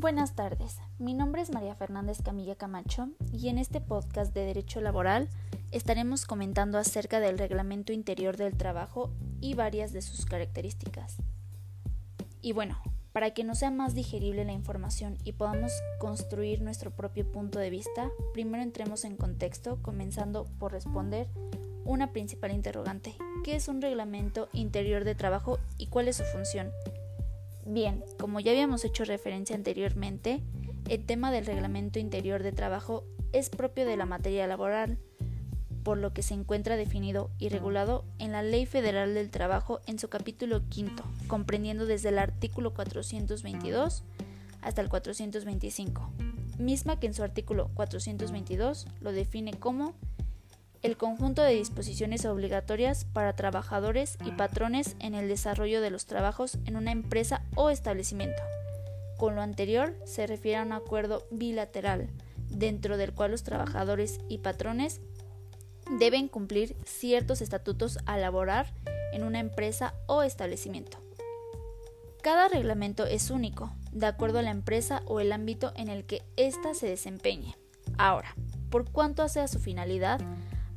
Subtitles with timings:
[0.00, 4.80] Buenas tardes, mi nombre es María Fernández Camilla Camacho y en este podcast de Derecho
[4.80, 5.28] Laboral
[5.72, 9.12] estaremos comentando acerca del reglamento interior del trabajo
[9.42, 11.18] y varias de sus características.
[12.40, 12.80] Y bueno,
[13.12, 17.68] para que no sea más digerible la información y podamos construir nuestro propio punto de
[17.68, 21.28] vista, primero entremos en contexto, comenzando por responder
[21.84, 23.16] una principal interrogante.
[23.44, 26.70] ¿Qué es un reglamento interior de trabajo y cuál es su función?
[27.66, 30.42] Bien, como ya habíamos hecho referencia anteriormente,
[30.88, 34.98] el tema del reglamento interior de trabajo es propio de la materia laboral,
[35.82, 39.98] por lo que se encuentra definido y regulado en la Ley Federal del Trabajo en
[39.98, 44.04] su capítulo quinto, comprendiendo desde el artículo 422
[44.62, 46.10] hasta el 425,
[46.58, 49.94] misma que en su artículo 422 lo define como
[50.82, 56.58] el conjunto de disposiciones obligatorias para trabajadores y patrones en el desarrollo de los trabajos
[56.64, 58.42] en una empresa o establecimiento.
[59.18, 62.08] Con lo anterior se refiere a un acuerdo bilateral,
[62.48, 65.00] dentro del cual los trabajadores y patrones
[65.98, 68.72] deben cumplir ciertos estatutos a laborar
[69.12, 70.98] en una empresa o establecimiento.
[72.22, 76.22] Cada reglamento es único, de acuerdo a la empresa o el ámbito en el que
[76.36, 77.56] ésta se desempeñe.
[77.98, 78.34] Ahora,
[78.70, 80.20] por cuanto hace a su finalidad,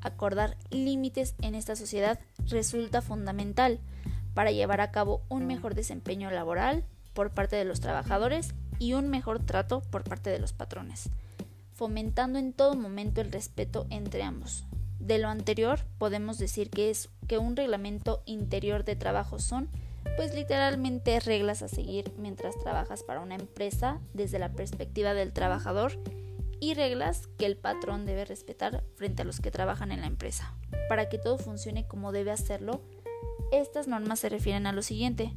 [0.00, 3.80] acordar límites en esta sociedad resulta fundamental
[4.34, 6.84] para llevar a cabo un mejor desempeño laboral
[7.14, 11.10] por parte de los trabajadores y un mejor trato por parte de los patrones,
[11.74, 14.64] fomentando en todo momento el respeto entre ambos.
[14.98, 19.68] De lo anterior podemos decir que es que un reglamento interior de trabajo son
[20.16, 25.92] pues literalmente reglas a seguir mientras trabajas para una empresa desde la perspectiva del trabajador
[26.60, 30.54] y reglas que el patrón debe respetar frente a los que trabajan en la empresa.
[30.88, 32.82] Para que todo funcione como debe hacerlo,
[33.50, 35.32] estas normas se refieren a lo siguiente.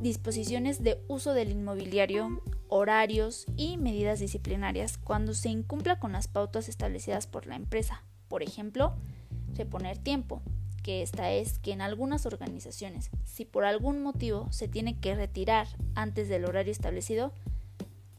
[0.00, 6.68] Disposiciones de uso del inmobiliario, horarios y medidas disciplinarias cuando se incumpla con las pautas
[6.68, 8.02] establecidas por la empresa.
[8.28, 8.94] Por ejemplo,
[9.54, 10.42] reponer tiempo,
[10.82, 15.68] que esta es que en algunas organizaciones, si por algún motivo se tiene que retirar
[15.94, 17.32] antes del horario establecido,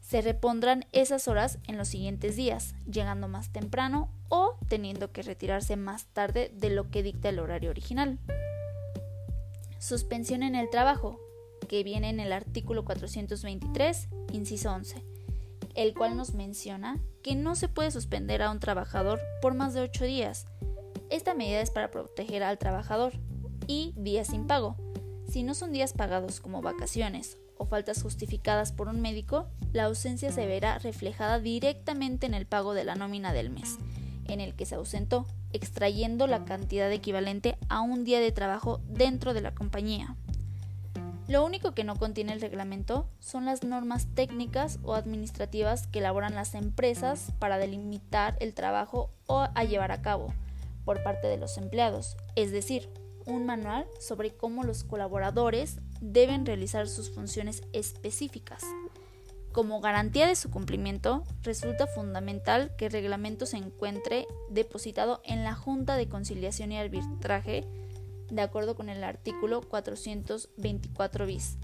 [0.06, 5.74] se repondrán esas horas en los siguientes días, llegando más temprano o teniendo que retirarse
[5.74, 8.20] más tarde de lo que dicta el horario original.
[9.80, 11.18] Suspensión en el trabajo,
[11.68, 15.02] que viene en el artículo 423, inciso 11,
[15.74, 19.80] el cual nos menciona que no se puede suspender a un trabajador por más de
[19.80, 20.46] 8 días.
[21.10, 23.14] Esta medida es para proteger al trabajador
[23.66, 24.76] y días sin pago.
[25.28, 30.32] Si no son días pagados como vacaciones o faltas justificadas por un médico, la ausencia
[30.32, 33.78] se verá reflejada directamente en el pago de la nómina del mes
[34.28, 39.34] en el que se ausentó, extrayendo la cantidad equivalente a un día de trabajo dentro
[39.34, 40.16] de la compañía.
[41.28, 46.36] Lo único que no contiene el reglamento son las normas técnicas o administrativas que elaboran
[46.36, 50.32] las empresas para delimitar el trabajo o a llevar a cabo
[50.84, 52.88] por parte de los empleados, es decir,
[53.26, 58.62] un manual sobre cómo los colaboradores deben realizar sus funciones específicas.
[59.52, 65.54] Como garantía de su cumplimiento, resulta fundamental que el reglamento se encuentre depositado en la
[65.54, 67.64] Junta de Conciliación y Arbitraje
[68.30, 71.58] de acuerdo con el artículo 424 bis.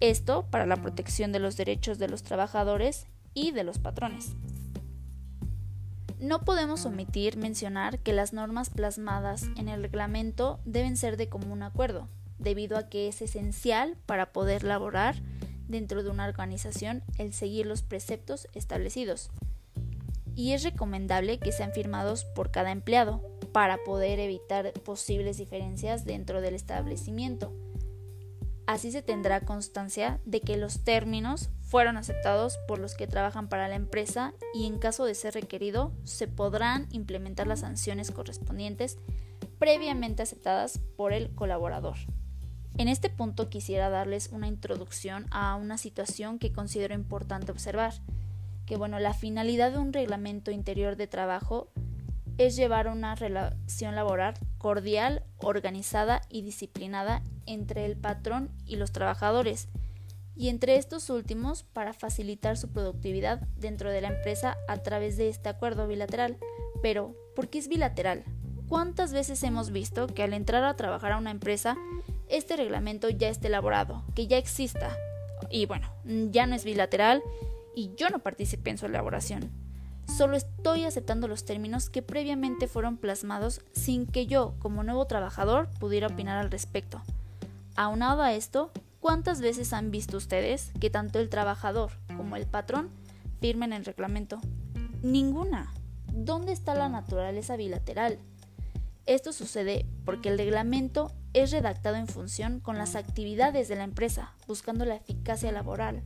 [0.00, 4.34] Esto para la protección de los derechos de los trabajadores y de los patrones.
[6.18, 11.62] No podemos omitir mencionar que las normas plasmadas en el reglamento deben ser de común
[11.62, 15.16] acuerdo, debido a que es esencial para poder laborar
[15.68, 19.30] dentro de una organización el seguir los preceptos establecidos.
[20.34, 23.22] Y es recomendable que sean firmados por cada empleado
[23.52, 27.52] para poder evitar posibles diferencias dentro del establecimiento.
[28.66, 33.68] Así se tendrá constancia de que los términos fueron aceptados por los que trabajan para
[33.68, 38.98] la empresa y en caso de ser requerido se podrán implementar las sanciones correspondientes
[39.58, 41.96] previamente aceptadas por el colaborador.
[42.78, 47.94] En este punto quisiera darles una introducción a una situación que considero importante observar,
[48.64, 51.70] que bueno, la finalidad de un reglamento interior de trabajo
[52.38, 59.68] es llevar una relación laboral cordial, organizada y disciplinada entre el patrón y los trabajadores,
[60.36, 65.28] y entre estos últimos para facilitar su productividad dentro de la empresa a través de
[65.28, 66.36] este acuerdo bilateral.
[66.82, 68.24] Pero, ¿por qué es bilateral?
[68.68, 71.76] ¿Cuántas veces hemos visto que al entrar a trabajar a una empresa,
[72.28, 74.94] este reglamento ya esté elaborado, que ya exista?
[75.50, 77.22] Y bueno, ya no es bilateral
[77.74, 79.50] y yo no participé en su elaboración.
[80.16, 85.68] Solo estoy aceptando los términos que previamente fueron plasmados sin que yo, como nuevo trabajador,
[85.80, 87.02] pudiera opinar al respecto.
[87.74, 88.70] Aunado a esto,
[89.06, 92.90] ¿cuántas veces han visto ustedes que tanto el trabajador como el patrón
[93.40, 94.40] firmen el reglamento?
[95.00, 95.72] Ninguna.
[96.12, 98.18] ¿Dónde está la naturaleza bilateral?
[99.06, 104.34] Esto sucede porque el reglamento es redactado en función con las actividades de la empresa,
[104.48, 106.02] buscando la eficacia laboral.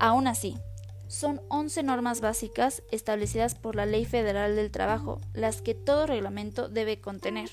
[0.00, 0.58] Aún así,
[1.06, 6.68] son 11 normas básicas establecidas por la Ley Federal del Trabajo, las que todo reglamento
[6.68, 7.50] debe contener.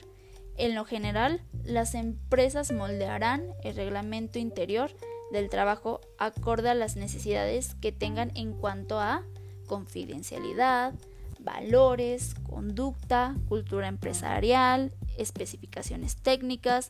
[0.57, 4.91] En lo general, las empresas moldearán el reglamento interior
[5.31, 9.23] del trabajo acorde a las necesidades que tengan en cuanto a
[9.67, 10.93] confidencialidad,
[11.39, 16.89] valores, conducta, cultura empresarial, especificaciones técnicas,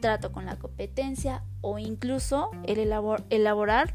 [0.00, 2.78] trato con la competencia o incluso el
[3.30, 3.94] elaborar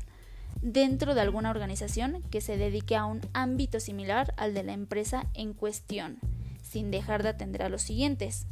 [0.62, 5.28] dentro de alguna organización que se dedique a un ámbito similar al de la empresa
[5.34, 6.18] en cuestión,
[6.64, 8.48] sin dejar de atender a los siguientes,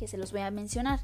[0.00, 1.00] que se los voy a mencionar,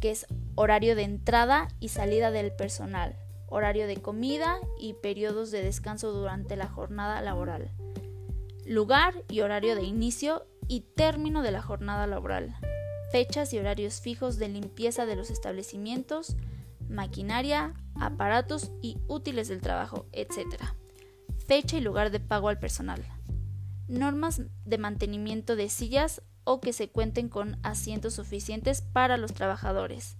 [0.00, 3.14] que es horario de entrada y salida del personal,
[3.48, 7.70] horario de comida y periodos de descanso durante la jornada laboral,
[8.64, 12.56] lugar y horario de inicio y término de la jornada laboral,
[13.12, 16.34] fechas y horarios fijos de limpieza de los establecimientos,
[16.88, 20.56] maquinaria, aparatos y útiles del trabajo, etc.
[21.46, 23.04] Fecha y lugar de pago al personal.
[23.86, 30.16] Normas de mantenimiento de sillas o que se cuenten con asientos suficientes para los trabajadores.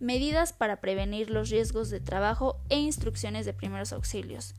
[0.00, 4.54] Medidas para prevenir los riesgos de trabajo e instrucciones de primeros auxilios.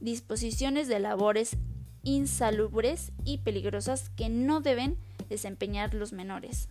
[0.00, 1.56] Disposiciones de labores
[2.02, 4.96] insalubres y peligrosas que no deben
[5.28, 6.68] desempeñar los menores.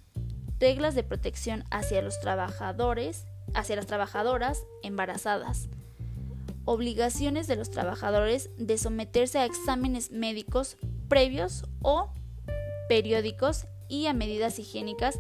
[0.60, 5.70] Reglas de protección hacia los trabajadores hacia las trabajadoras embarazadas.
[6.66, 10.78] Obligaciones de los trabajadores de someterse a exámenes médicos
[11.08, 12.12] previos o
[12.90, 15.20] periódicos y a medidas higiénicas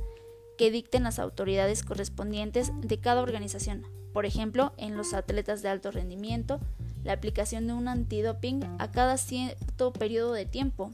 [0.57, 3.86] que dicten las autoridades correspondientes de cada organización.
[4.12, 6.60] Por ejemplo, en los atletas de alto rendimiento,
[7.04, 10.92] la aplicación de un antidoping a cada cierto periodo de tiempo,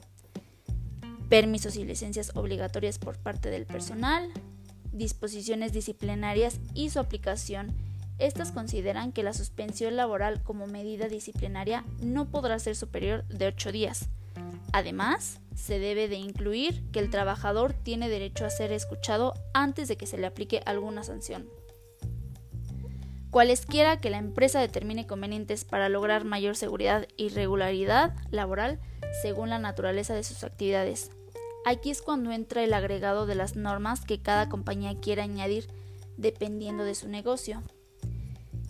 [1.28, 4.30] permisos y licencias obligatorias por parte del personal,
[4.92, 7.74] disposiciones disciplinarias y su aplicación,
[8.18, 13.72] estas consideran que la suspensión laboral como medida disciplinaria no podrá ser superior de 8
[13.72, 14.08] días.
[14.72, 19.96] Además, se debe de incluir que el trabajador tiene derecho a ser escuchado antes de
[19.96, 21.48] que se le aplique alguna sanción.
[23.30, 28.78] Cualesquiera que la empresa determine convenientes para lograr mayor seguridad y regularidad laboral
[29.22, 31.10] según la naturaleza de sus actividades,
[31.66, 35.66] Aquí es cuando entra el agregado de las normas que cada compañía quiera añadir
[36.16, 37.60] dependiendo de su negocio.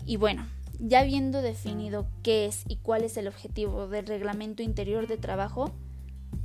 [0.07, 0.47] Y bueno,
[0.79, 5.75] ya habiendo definido qué es y cuál es el objetivo del reglamento interior de trabajo,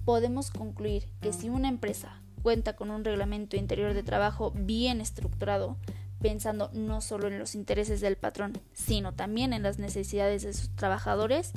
[0.04, 5.76] podemos concluir que si una empresa cuenta con un reglamento interior de trabajo bien estructurado,
[6.20, 10.74] pensando no solo en los intereses del patrón, sino también en las necesidades de sus
[10.74, 11.52] trabajadores,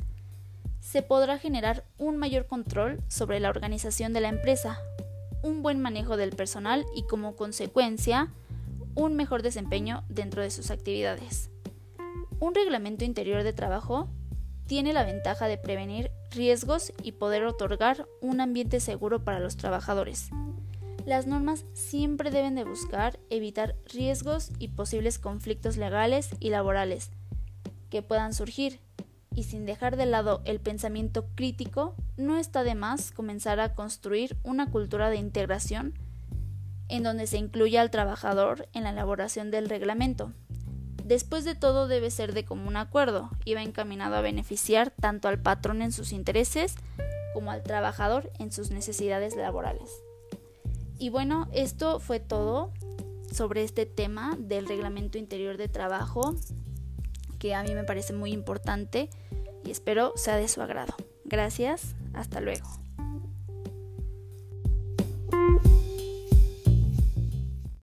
[0.80, 4.78] se podrá generar un mayor control sobre la organización de la empresa,
[5.42, 8.32] un buen manejo del personal y como consecuencia
[8.94, 11.50] un mejor desempeño dentro de sus actividades.
[12.38, 14.08] Un reglamento interior de trabajo
[14.66, 20.30] tiene la ventaja de prevenir riesgos y poder otorgar un ambiente seguro para los trabajadores.
[21.04, 27.10] Las normas siempre deben de buscar evitar riesgos y posibles conflictos legales y laborales
[27.90, 28.80] que puedan surgir
[29.36, 34.36] y sin dejar de lado el pensamiento crítico, no está de más comenzar a construir
[34.42, 35.94] una cultura de integración
[36.88, 40.32] en donde se incluya al trabajador en la elaboración del reglamento.
[41.06, 45.40] Después de todo debe ser de común acuerdo y va encaminado a beneficiar tanto al
[45.40, 46.74] patrón en sus intereses
[47.32, 49.88] como al trabajador en sus necesidades laborales.
[50.98, 52.72] Y bueno, esto fue todo
[53.32, 56.34] sobre este tema del reglamento interior de trabajo
[57.38, 59.08] que a mí me parece muy importante
[59.64, 60.96] y espero sea de su agrado.
[61.24, 62.85] Gracias, hasta luego.